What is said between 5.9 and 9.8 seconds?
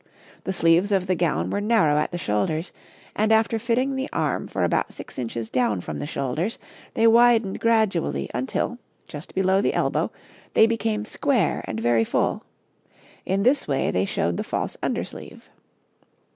the shoulders, they widened gradually until, just below the